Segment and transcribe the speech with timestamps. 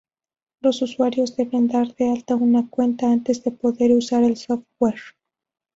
[0.61, 4.99] Los usuarios deben dar de alta una cuenta antes de poder usar el software.